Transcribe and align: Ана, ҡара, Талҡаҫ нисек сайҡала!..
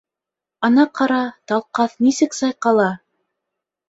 Ана, 0.69 0.85
ҡара, 0.99 1.19
Талҡаҫ 1.51 1.93
нисек 2.05 2.39
сайҡала!.. 2.39 2.89